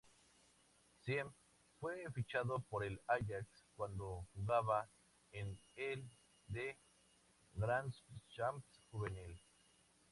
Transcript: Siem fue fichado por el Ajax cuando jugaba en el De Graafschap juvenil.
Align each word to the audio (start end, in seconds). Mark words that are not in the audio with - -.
Siem 1.01 1.27
fue 1.79 2.03
fichado 2.11 2.57
por 2.71 2.83
el 2.83 2.99
Ajax 3.05 3.45
cuando 3.75 4.25
jugaba 4.33 4.89
en 5.31 5.59
el 5.75 6.09
De 6.47 6.75
Graafschap 7.53 8.63
juvenil. 8.89 9.39